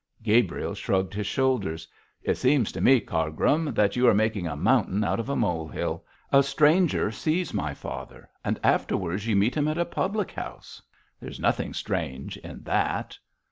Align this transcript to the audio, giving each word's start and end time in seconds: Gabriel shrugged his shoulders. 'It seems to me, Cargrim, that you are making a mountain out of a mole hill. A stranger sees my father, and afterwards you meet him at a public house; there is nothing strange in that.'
Gabriel 0.23 0.73
shrugged 0.73 1.13
his 1.13 1.27
shoulders. 1.27 1.87
'It 2.23 2.33
seems 2.35 2.71
to 2.71 2.81
me, 2.81 2.99
Cargrim, 2.99 3.71
that 3.75 3.95
you 3.95 4.07
are 4.07 4.15
making 4.15 4.47
a 4.47 4.55
mountain 4.55 5.03
out 5.03 5.19
of 5.19 5.29
a 5.29 5.35
mole 5.35 5.67
hill. 5.67 6.03
A 6.31 6.41
stranger 6.41 7.11
sees 7.11 7.53
my 7.53 7.75
father, 7.75 8.27
and 8.43 8.59
afterwards 8.63 9.27
you 9.27 9.35
meet 9.35 9.53
him 9.53 9.67
at 9.67 9.77
a 9.77 9.85
public 9.85 10.31
house; 10.31 10.81
there 11.19 11.29
is 11.29 11.39
nothing 11.39 11.71
strange 11.75 12.35
in 12.37 12.63
that.' 12.63 13.19